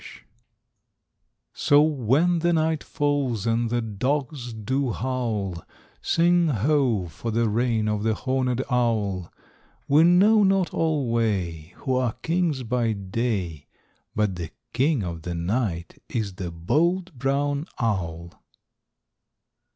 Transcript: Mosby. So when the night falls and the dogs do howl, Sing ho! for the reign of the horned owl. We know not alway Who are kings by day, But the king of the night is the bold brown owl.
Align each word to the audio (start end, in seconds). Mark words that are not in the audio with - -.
Mosby. 0.01 0.25
So 1.53 1.83
when 1.83 2.39
the 2.39 2.53
night 2.53 2.83
falls 2.83 3.45
and 3.45 3.69
the 3.69 3.83
dogs 3.83 4.51
do 4.51 4.91
howl, 4.93 5.63
Sing 6.01 6.47
ho! 6.47 7.05
for 7.05 7.29
the 7.29 7.47
reign 7.47 7.87
of 7.87 8.01
the 8.01 8.15
horned 8.15 8.63
owl. 8.71 9.31
We 9.87 10.01
know 10.03 10.41
not 10.43 10.73
alway 10.73 11.73
Who 11.83 11.93
are 11.97 12.13
kings 12.13 12.63
by 12.63 12.93
day, 12.93 13.67
But 14.15 14.37
the 14.37 14.49
king 14.73 15.03
of 15.03 15.21
the 15.21 15.35
night 15.35 16.01
is 16.09 16.33
the 16.33 16.49
bold 16.49 17.13
brown 17.13 17.67
owl. 17.79 18.33